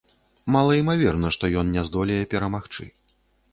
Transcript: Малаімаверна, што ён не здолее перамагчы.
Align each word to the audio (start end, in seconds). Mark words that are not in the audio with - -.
Малаімаверна, 0.55 1.27
што 1.37 1.51
ён 1.63 1.71
не 1.75 1.85
здолее 1.91 2.19
перамагчы. 2.35 2.91